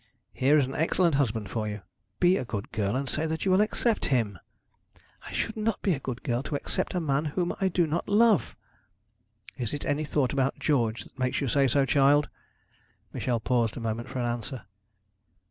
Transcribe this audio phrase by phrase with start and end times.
[0.33, 1.83] Here is an excellent husband for you.
[2.19, 4.39] Be a good girl, and say that you will accept him.'
[5.27, 8.09] 'I should not be a good girl to accept a man whom I do not
[8.09, 8.57] love.'
[9.57, 12.29] 'Is it any thought about George that makes you say so, child?'
[13.13, 14.63] Michel paused a moment for an answer.